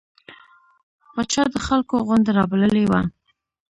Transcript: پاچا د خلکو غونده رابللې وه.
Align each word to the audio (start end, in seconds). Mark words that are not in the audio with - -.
پاچا 1.13 1.43
د 1.53 1.55
خلکو 1.67 1.95
غونده 2.07 2.31
رابللې 2.37 2.85
وه. 2.91 3.01